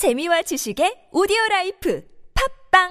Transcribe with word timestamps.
재미와 0.00 0.40
지식의 0.48 1.12
오디오 1.12 1.36
라이프 1.50 2.00
팟빵 2.32 2.88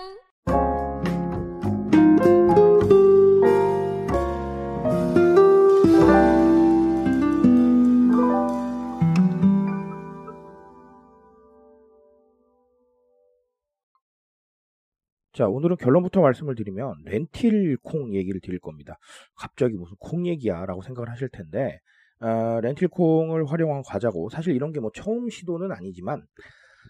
자, 15.34 15.48
오늘은 15.48 15.78
결론부터 15.78 16.22
말씀을 16.22 16.54
드리면 16.54 16.94
렌틸 17.06 17.78
콩 17.82 18.14
얘기를 18.14 18.40
드릴 18.42 18.60
겁니다. 18.60 19.00
갑자기 19.36 19.76
무슨 19.78 19.96
콩 20.00 20.28
얘기야 20.28 20.66
라고 20.68 20.84
생각을 20.84 21.10
하실 21.10 21.30
텐데 21.30 21.80
아, 22.20 22.60
렌틸 22.62 22.90
콩을 22.90 23.50
활용한 23.50 23.82
과자고 23.84 24.30
사실 24.30 24.54
이런 24.56 24.74
게 24.74 24.80
뭐 24.80 24.92
처음 24.94 25.30
시도는 25.30 25.72
아니지만 25.72 26.24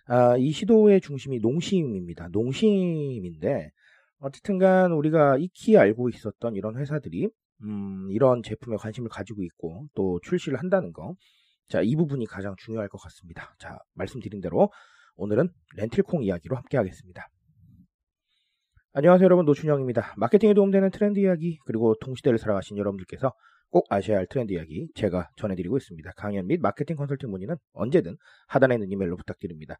아, 0.05 0.37
이 0.37 0.51
시도의 0.51 1.01
중심이 1.01 1.39
농심입니다. 1.39 2.29
농심인데 2.29 3.71
어쨌든간 4.19 4.91
우리가 4.91 5.37
익히 5.37 5.77
알고 5.77 6.09
있었던 6.09 6.55
이런 6.55 6.77
회사들이 6.77 7.29
음, 7.63 8.07
이런 8.11 8.41
제품에 8.43 8.77
관심을 8.77 9.09
가지고 9.09 9.43
있고 9.43 9.87
또 9.95 10.19
출시를 10.23 10.59
한다는 10.59 10.93
거. 10.93 11.15
자, 11.67 11.81
이 11.81 11.95
부분이 11.95 12.25
가장 12.25 12.55
중요할 12.57 12.89
것 12.89 12.97
같습니다. 12.99 13.53
자, 13.59 13.77
말씀드린 13.93 14.41
대로 14.41 14.71
오늘은 15.15 15.49
렌틸콩 15.75 16.23
이야기로 16.23 16.55
함께 16.55 16.77
하겠습니다. 16.77 17.27
안녕하세요 18.91 19.25
여러분 19.25 19.45
노준영입니다. 19.45 20.15
마케팅에 20.17 20.55
도움되는 20.55 20.89
트렌드 20.89 21.19
이야기 21.19 21.59
그리고 21.65 21.93
동시대를 22.01 22.39
살아가신 22.39 22.75
여러분들께서 22.75 23.33
꼭 23.69 23.85
아셔야 23.87 24.17
할 24.17 24.25
트렌드 24.25 24.51
이야기 24.51 24.87
제가 24.95 25.29
전해드리고 25.35 25.77
있습니다. 25.77 26.09
강연 26.17 26.47
및 26.47 26.59
마케팅 26.59 26.95
컨설팅 26.95 27.29
문의는 27.29 27.55
언제든 27.73 28.17
하단에 28.47 28.73
있는 28.73 28.91
이메일로 28.91 29.15
부탁드립니다. 29.15 29.75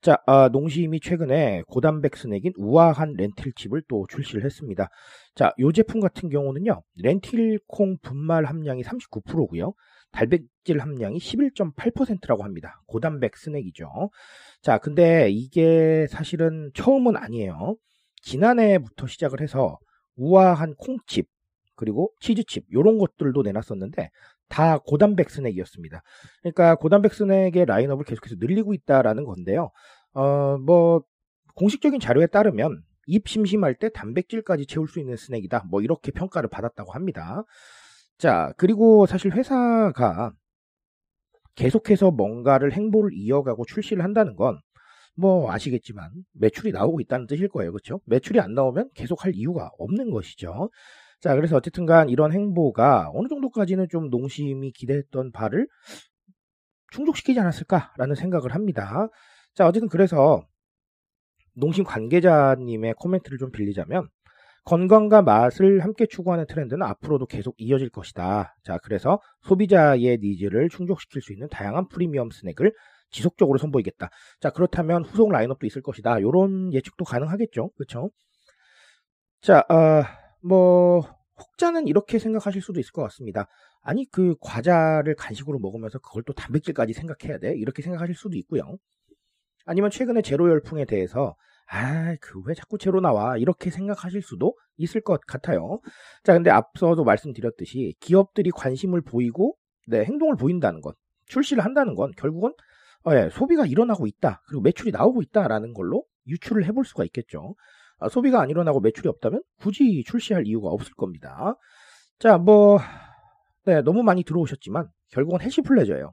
자, 0.00 0.16
아, 0.26 0.48
농심이 0.48 0.98
최근에 0.98 1.62
고단백 1.68 2.16
스낵인 2.16 2.54
우아한 2.56 3.14
렌틸칩을 3.16 3.84
또 3.88 4.08
출시를 4.10 4.44
했습니다. 4.44 4.88
자, 5.36 5.52
이 5.56 5.70
제품 5.72 6.00
같은 6.00 6.28
경우는요, 6.28 6.82
렌틸콩 6.96 7.98
분말 8.02 8.44
함량이 8.44 8.82
39%고요. 8.82 9.74
달백질 10.10 10.80
함량이 10.80 11.18
11.8%라고 11.18 12.42
합니다. 12.42 12.80
고단백 12.86 13.36
스낵이죠. 13.36 14.10
자, 14.62 14.78
근데 14.78 15.30
이게 15.30 16.08
사실은 16.08 16.72
처음은 16.74 17.16
아니에요. 17.16 17.76
지난해부터 18.22 19.06
시작을 19.06 19.40
해서 19.40 19.78
우아한 20.16 20.74
콩칩 20.76 21.28
그리고 21.76 22.12
치즈칩 22.20 22.66
이런 22.70 22.98
것들도 22.98 23.42
내놨었는데 23.42 24.10
다 24.48 24.78
고단백 24.78 25.30
스낵이었습니다. 25.30 26.02
그러니까 26.40 26.74
고단백 26.76 27.14
스낵의 27.14 27.66
라인업을 27.66 28.04
계속해서 28.04 28.36
늘리고 28.38 28.74
있다라는 28.74 29.24
건데요. 29.24 29.70
어, 30.14 30.58
뭐 30.58 31.02
공식적인 31.54 32.00
자료에 32.00 32.26
따르면 32.26 32.82
입 33.06 33.28
심심할 33.28 33.74
때 33.74 33.88
단백질까지 33.90 34.66
채울 34.66 34.88
수 34.88 35.00
있는 35.00 35.16
스낵이다. 35.16 35.64
뭐 35.70 35.80
이렇게 35.80 36.10
평가를 36.12 36.48
받았다고 36.48 36.92
합니다. 36.92 37.44
자, 38.18 38.52
그리고 38.56 39.06
사실 39.06 39.32
회사가 39.32 40.32
계속해서 41.54 42.10
뭔가를 42.10 42.72
행보를 42.72 43.10
이어가고 43.14 43.64
출시를 43.64 44.04
한다는 44.04 44.36
건 44.36 44.60
뭐 45.18 45.50
아시겠지만 45.50 46.10
매출이 46.34 46.70
나오고 46.70 47.00
있다는 47.00 47.26
뜻일 47.26 47.48
거예요. 47.48 47.72
그렇죠? 47.72 48.00
매출이 48.06 48.38
안 48.38 48.54
나오면 48.54 48.90
계속 48.94 49.24
할 49.24 49.32
이유가 49.34 49.70
없는 49.78 50.10
것이죠. 50.10 50.70
자, 51.20 51.34
그래서 51.34 51.56
어쨌든 51.56 51.86
간 51.86 52.08
이런 52.08 52.32
행보가 52.32 53.10
어느 53.12 53.26
정도까지는 53.26 53.88
좀 53.90 54.10
농심이 54.10 54.70
기대했던 54.70 55.32
바를 55.32 55.66
충족시키지 56.92 57.40
않았을까라는 57.40 58.14
생각을 58.14 58.54
합니다. 58.54 59.08
자, 59.54 59.66
어쨌든 59.66 59.88
그래서 59.88 60.46
농심 61.56 61.82
관계자님의 61.82 62.94
코멘트를 62.98 63.38
좀 63.38 63.50
빌리자면 63.50 64.08
건강과 64.64 65.22
맛을 65.22 65.80
함께 65.80 66.06
추구하는 66.06 66.46
트렌드는 66.46 66.82
앞으로도 66.82 67.26
계속 67.26 67.56
이어질 67.58 67.90
것이다. 67.90 68.54
자, 68.62 68.78
그래서 68.84 69.20
소비자의 69.42 70.18
needs를 70.22 70.68
충족시킬 70.68 71.22
수 71.22 71.32
있는 71.32 71.48
다양한 71.48 71.88
프리미엄 71.88 72.30
스낵을 72.30 72.72
지속적으로 73.10 73.58
선보이겠다. 73.58 74.10
자, 74.40 74.50
그렇다면 74.50 75.04
후속 75.04 75.30
라인업도 75.30 75.66
있을 75.66 75.82
것이다. 75.82 76.18
이런 76.18 76.72
예측도 76.72 77.04
가능하겠죠. 77.04 77.70
그렇죠? 77.76 78.10
자, 79.40 79.60
어, 79.70 80.02
뭐 80.42 81.00
혹자는 81.38 81.86
이렇게 81.86 82.18
생각하실 82.18 82.62
수도 82.62 82.80
있을 82.80 82.92
것 82.92 83.02
같습니다. 83.02 83.46
아니 83.82 84.04
그 84.10 84.34
과자를 84.40 85.14
간식으로 85.14 85.58
먹으면서 85.60 85.98
그걸 86.00 86.22
또 86.26 86.32
단백질까지 86.32 86.92
생각해야 86.92 87.38
돼? 87.38 87.54
이렇게 87.56 87.82
생각하실 87.82 88.14
수도 88.16 88.36
있고요. 88.38 88.76
아니면 89.66 89.90
최근에 89.90 90.22
제로 90.22 90.48
열풍에 90.48 90.84
대해서 90.86 91.36
아, 91.70 92.16
그 92.20 92.40
왜 92.46 92.54
자꾸 92.54 92.78
제로 92.78 93.00
나와? 93.00 93.36
이렇게 93.36 93.70
생각하실 93.70 94.22
수도 94.22 94.54
있을 94.78 95.02
것 95.02 95.20
같아요. 95.26 95.80
자, 96.24 96.32
근데 96.32 96.50
앞서도 96.50 97.04
말씀드렸듯이 97.04 97.94
기업들이 98.00 98.50
관심을 98.50 99.02
보이고 99.02 99.54
네, 99.86 100.04
행동을 100.04 100.36
보인다는 100.36 100.80
것, 100.80 100.96
출시를 101.26 101.64
한다는 101.64 101.94
건 101.94 102.10
결국은 102.16 102.50
어, 102.50 102.54
예, 103.14 103.28
소비가 103.30 103.66
일어나고 103.66 104.06
있다. 104.06 104.42
그리고 104.48 104.62
매출이 104.62 104.90
나오고 104.92 105.22
있다라는 105.22 105.72
걸로 105.74 106.04
유추를 106.26 106.64
해볼 106.66 106.84
수가 106.84 107.04
있겠죠. 107.04 107.54
아, 107.98 108.08
소비가 108.08 108.40
안 108.40 108.50
일어나고 108.50 108.80
매출이 108.80 109.08
없다면 109.08 109.42
굳이 109.60 110.04
출시할 110.06 110.46
이유가 110.46 110.68
없을 110.68 110.92
겁니다. 110.94 111.54
자, 112.18 112.38
뭐, 112.38 112.78
네, 113.64 113.82
너무 113.82 114.02
많이 114.02 114.24
들어오셨지만 114.24 114.88
결국은 115.10 115.40
해시 115.40 115.60
플레저예요. 115.62 116.12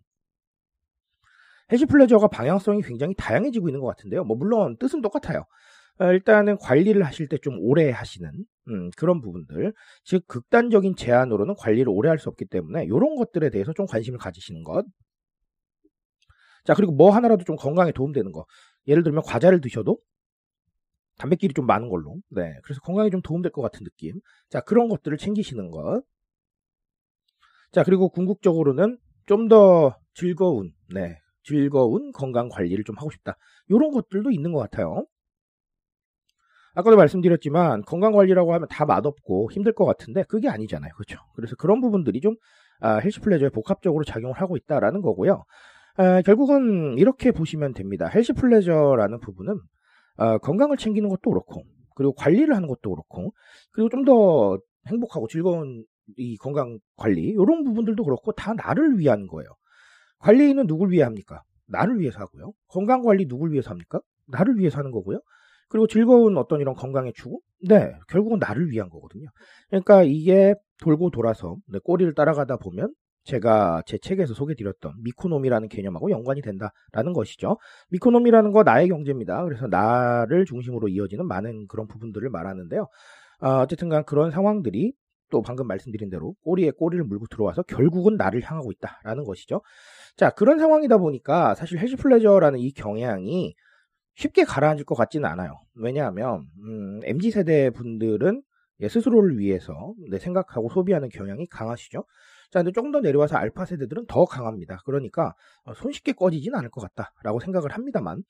해시 1.71 1.85
플레저가 1.85 2.27
방향성이 2.27 2.81
굉장히 2.83 3.15
다양해지고 3.15 3.69
있는 3.69 3.81
것 3.81 3.87
같은데요. 3.87 4.23
뭐, 4.23 4.37
물론 4.37 4.77
뜻은 4.77 5.01
똑같아요. 5.01 5.45
어, 5.99 6.11
일단은 6.11 6.57
관리를 6.57 7.03
하실 7.03 7.27
때 7.27 7.37
좀 7.41 7.57
오래 7.59 7.89
하시는 7.89 8.29
음, 8.67 8.89
그런 8.97 9.21
부분들, 9.21 9.73
즉 10.03 10.27
극단적인 10.27 10.95
제한으로는 10.97 11.55
관리를 11.57 11.89
오래 11.89 12.09
할 12.09 12.19
수 12.19 12.29
없기 12.29 12.45
때문에 12.45 12.83
이런 12.85 13.15
것들에 13.15 13.49
대해서 13.49 13.73
좀 13.73 13.85
관심을 13.85 14.19
가지시는 14.19 14.63
것. 14.63 14.85
자, 16.65 16.73
그리고 16.73 16.93
뭐 16.93 17.11
하나라도 17.11 17.43
좀 17.45 17.55
건강에 17.55 17.91
도움되는 17.91 18.31
거. 18.31 18.45
예를 18.87 19.03
들면 19.03 19.23
과자를 19.23 19.61
드셔도 19.61 19.99
단백질이 21.17 21.53
좀 21.53 21.65
많은 21.65 21.89
걸로. 21.89 22.17
네. 22.29 22.55
그래서 22.63 22.81
건강에 22.81 23.09
좀 23.09 23.21
도움될 23.21 23.51
것 23.51 23.61
같은 23.61 23.83
느낌. 23.83 24.19
자, 24.49 24.59
그런 24.61 24.89
것들을 24.89 25.17
챙기시는 25.17 25.71
것. 25.71 26.03
자, 27.71 27.83
그리고 27.83 28.09
궁극적으로는 28.09 28.97
좀 29.27 29.47
더 29.49 29.97
즐거운, 30.13 30.71
네. 30.93 31.19
즐거운 31.43 32.11
건강 32.11 32.49
관리를 32.49 32.83
좀 32.83 32.95
하고 32.97 33.11
싶다. 33.11 33.37
이런 33.69 33.91
것들도 33.91 34.31
있는 34.31 34.51
것 34.51 34.59
같아요. 34.59 35.05
아까도 36.73 36.97
말씀드렸지만 36.97 37.83
건강 37.83 38.11
관리라고 38.11 38.53
하면 38.53 38.67
다 38.69 38.85
맛없고 38.85 39.51
힘들 39.51 39.73
것 39.73 39.85
같은데 39.85 40.23
그게 40.27 40.49
아니잖아요. 40.49 40.91
그렇죠? 40.95 41.19
그래서 41.35 41.55
그런 41.55 41.79
부분들이 41.81 42.19
좀 42.19 42.35
아, 42.81 42.97
헬스 42.97 43.21
플레저에 43.21 43.49
복합적으로 43.49 44.03
작용을 44.03 44.35
하고 44.35 44.57
있다라는 44.57 45.01
거고요. 45.01 45.45
아, 45.97 46.21
결국은 46.21 46.97
이렇게 46.97 47.31
보시면 47.31 47.73
됩니다. 47.73 48.07
헬스 48.07 48.33
플레저라는 48.33 49.19
부분은 49.19 49.59
아, 50.17 50.37
건강을 50.39 50.77
챙기는 50.77 51.07
것도 51.09 51.29
그렇고 51.31 51.63
그리고 51.95 52.13
관리를 52.13 52.55
하는 52.55 52.67
것도 52.67 52.89
그렇고 52.91 53.33
그리고 53.71 53.89
좀 53.89 54.05
더 54.05 54.57
행복하고 54.87 55.27
즐거운 55.27 55.83
이 56.17 56.37
건강 56.37 56.77
관리 56.95 57.21
이런 57.29 57.63
부분들도 57.63 58.03
그렇고 58.03 58.31
다 58.33 58.53
나를 58.53 58.99
위한 58.99 59.27
거예요. 59.27 59.49
관리는 60.19 60.67
누굴 60.67 60.91
위해 60.91 61.03
합니까? 61.03 61.41
나를 61.67 61.99
위해서 61.99 62.19
하고요. 62.19 62.53
건강 62.67 63.01
관리 63.01 63.27
누굴 63.27 63.51
위해서 63.51 63.71
합니까? 63.71 63.99
나를 64.27 64.57
위해서 64.57 64.77
하는 64.77 64.91
거고요. 64.91 65.19
그리고 65.69 65.87
즐거운 65.87 66.37
어떤 66.37 66.61
이런 66.61 66.75
건강의 66.75 67.13
추구? 67.15 67.39
네, 67.67 67.91
결국은 68.09 68.37
나를 68.39 68.69
위한 68.69 68.89
거거든요. 68.89 69.27
그러니까 69.69 70.03
이게 70.03 70.53
돌고 70.83 71.09
돌아서 71.09 71.57
네, 71.67 71.79
꼬리를 71.83 72.13
따라가다 72.13 72.57
보면 72.57 72.93
제가 73.25 73.81
제 73.85 73.97
책에서 73.97 74.33
소개드렸던 74.33 74.93
미코노미라는 75.03 75.67
개념하고 75.67 76.11
연관이 76.11 76.41
된다라는 76.41 77.13
것이죠. 77.13 77.57
미코노미라는 77.89 78.51
거 78.51 78.63
나의 78.63 78.87
경제입니다. 78.87 79.43
그래서 79.43 79.67
나를 79.67 80.45
중심으로 80.45 80.87
이어지는 80.87 81.27
많은 81.27 81.67
그런 81.67 81.87
부분들을 81.87 82.29
말하는데요. 82.29 82.87
어, 83.41 83.49
어쨌든간 83.61 84.05
그런 84.05 84.31
상황들이 84.31 84.93
또 85.31 85.41
방금 85.41 85.67
말씀드린 85.67 86.09
대로 86.09 86.33
꼬리에 86.43 86.71
꼬리를 86.71 87.03
물고 87.03 87.25
들어와서 87.27 87.63
결국은 87.63 88.15
나를 88.15 88.41
향하고 88.43 88.71
있다라는 88.71 89.23
것이죠. 89.23 89.61
자, 90.15 90.29
그런 90.29 90.59
상황이다 90.59 90.99
보니까 90.99 91.55
사실 91.55 91.79
헬시 91.79 91.95
플레저라는 91.95 92.59
이 92.59 92.71
경향이 92.71 93.55
쉽게 94.15 94.43
가라앉을 94.43 94.85
것 94.85 94.95
같지는 94.95 95.27
않아요. 95.27 95.59
왜냐하면 95.75 96.45
음, 96.63 97.01
MZ 97.03 97.31
세대 97.31 97.69
분들은 97.71 98.43
예, 98.81 98.89
스스로를 98.89 99.39
위해서 99.39 99.93
네, 100.09 100.19
생각하고 100.19 100.69
소비하는 100.69 101.09
경향이 101.09 101.47
강하시죠. 101.47 102.03
자, 102.51 102.59
근데 102.59 102.71
조금 102.71 102.91
더 102.91 102.99
내려와서 103.01 103.37
알파 103.37 103.65
세대들은 103.65 104.05
더 104.07 104.25
강합니다. 104.25 104.79
그러니까 104.85 105.33
어, 105.65 105.73
손쉽게 105.73 106.13
꺼지진 106.13 106.55
않을 106.55 106.69
것 106.69 106.81
같다라고 106.81 107.39
생각을 107.39 107.71
합니다만, 107.71 108.23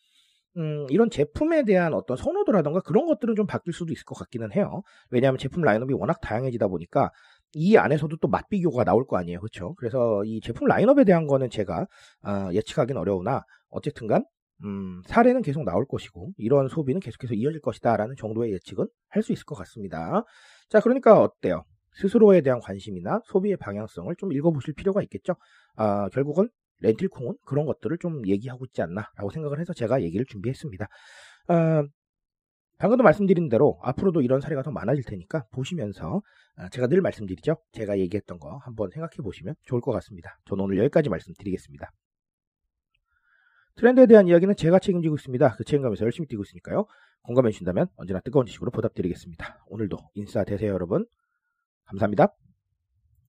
음, 0.57 0.85
이런 0.89 1.09
제품에 1.09 1.63
대한 1.65 1.94
어떤 1.94 2.15
선호도라던가 2.17 2.79
그런 2.81 3.06
것들은 3.07 3.35
좀 3.35 3.45
바뀔 3.45 3.73
수도 3.73 3.91
있을 3.94 4.06
것 4.06 4.15
같기는 4.15 4.53
해요. 4.53 4.81
왜냐하면 5.12 5.38
제품 5.38 5.63
라인업이 5.63 5.94
워낙 5.94 6.21
다양해지다 6.21 6.67
보니까 6.69 7.12
이 7.53 7.77
안에서도 7.77 8.15
또 8.17 8.27
맛 8.29 8.47
비교가 8.50 8.83
나올 8.85 9.06
거 9.06 9.17
아니에요. 9.17 9.39
그렇죠? 9.39 9.75
그래서 9.75 10.23
이 10.25 10.39
제품 10.41 10.67
라인업에 10.67 11.03
대한 11.03 11.27
거는 11.27 11.50
제가 11.50 11.88
어, 12.25 12.50
예측하기는 12.53 13.00
어려우나 13.01 13.44
어쨌든간 13.69 14.25
음, 14.63 15.01
사례는 15.07 15.41
계속 15.41 15.63
나올 15.65 15.85
것이고 15.85 16.31
이런 16.38 16.69
소비는 16.69 17.01
계속해서 17.01 17.33
이어질 17.33 17.59
것이다라는 17.62 18.15
정도의 18.17 18.53
예측은 18.53 18.88
할 19.09 19.23
수 19.23 19.33
있을 19.33 19.44
것 19.45 19.56
같습니다. 19.56 20.23
자, 20.69 20.79
그러니까 20.79 21.21
어때요? 21.21 21.63
스스로에 21.95 22.42
대한 22.42 22.59
관심이나 22.59 23.21
소비의 23.25 23.57
방향성을 23.57 24.13
좀 24.18 24.33
읽어보실 24.33 24.74
필요가 24.74 25.01
있겠죠. 25.03 25.36
아, 25.75 26.09
결국은 26.09 26.50
렌틸콩은 26.80 27.36
그런 27.45 27.65
것들을 27.65 27.97
좀 28.00 28.27
얘기하고 28.27 28.65
있지 28.65 28.81
않나라고 28.81 29.30
생각을 29.31 29.59
해서 29.59 29.74
제가 29.74 30.01
얘기를 30.03 30.25
준비했습니다. 30.25 30.88
아, 31.47 31.83
방금도 32.77 33.03
말씀드린 33.03 33.47
대로 33.47 33.80
앞으로도 33.83 34.21
이런 34.21 34.42
사례가 34.42 34.62
더 34.62 34.71
많아질 34.71 35.06
테니까 35.06 35.45
보시면서 35.51 36.21
아, 36.57 36.69
제가 36.69 36.88
늘 36.88 37.01
말씀드리죠. 37.01 37.57
제가 37.71 37.98
얘기했던 38.00 38.39
거 38.39 38.57
한번 38.57 38.89
생각해 38.89 39.18
보시면 39.24 39.56
좋을 39.63 39.81
것 39.81 39.91
같습니다. 39.94 40.38
저는 40.45 40.65
오늘 40.65 40.77
여기까지 40.80 41.09
말씀드리겠습니다. 41.09 41.91
트렌드에 43.77 44.06
대한 44.06 44.27
이야기는 44.27 44.56
제가 44.56 44.80
책임지고 44.80 45.15
있습니다. 45.15 45.56
그 45.56 45.63
책임감에서 45.63 46.03
열심히 46.06 46.27
뛰고 46.27 46.44
있으니까요. 46.44 46.86
공감해 47.24 47.51
주신다면 47.51 47.88
언제나 47.95 48.19
뜨거운 48.21 48.45
지식으로 48.45 48.71
보답드리겠습니다. 48.71 49.65
오늘도 49.68 49.98
인싸 50.13 50.44
되세요 50.44 50.74
여러분. 50.74 51.06
감사합니다. 51.86 52.44